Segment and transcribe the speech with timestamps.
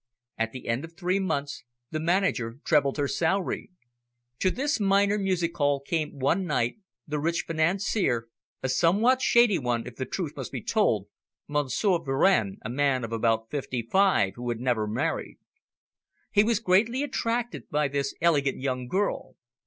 [0.35, 3.69] At the end of three months the manager trebled her salary.
[4.39, 8.27] To this minor music hall came one night the rich financier,
[8.63, 11.07] a somewhat shady one, if the truth must be told,
[11.47, 15.37] Monsieur Varenne, a man of about fifty five who had never married.
[16.31, 19.35] He was greatly attracted by this elegant young girl.